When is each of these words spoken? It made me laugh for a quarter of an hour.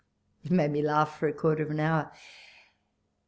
It 0.43 0.49
made 0.49 0.71
me 0.71 0.81
laugh 0.81 1.15
for 1.19 1.27
a 1.27 1.31
quarter 1.31 1.61
of 1.61 1.69
an 1.69 1.79
hour. 1.79 2.11